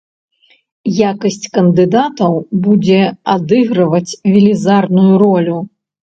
Якасць 1.09 1.47
кандыдатаў 1.57 2.33
будзе 2.67 2.97
адыгрываць 3.33 4.17
велізарную 4.31 5.13
ролю. 5.25 5.59